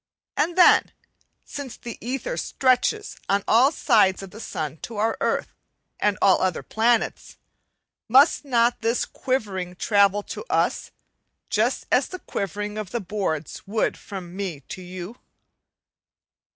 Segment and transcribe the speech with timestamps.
[0.35, 0.93] And then,
[1.45, 5.53] since the ether stretches on all sides from the sun to our earth
[5.99, 7.37] and all other planets,
[8.07, 10.89] must not this quivering travel to us,
[11.51, 15.19] just as the quivering of the boards would from me to you?